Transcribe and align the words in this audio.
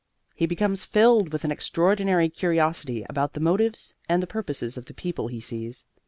He 0.33 0.47
becomes 0.47 0.83
filled 0.83 1.31
with 1.31 1.43
an 1.43 1.51
extraordinary 1.51 2.27
curiosity 2.27 3.05
about 3.07 3.33
the 3.33 3.39
motives 3.39 3.93
and 4.09 4.27
purposes 4.27 4.75
of 4.75 4.85
the 4.85 4.95
people 4.95 5.27
he 5.27 5.39
sees. 5.39 5.85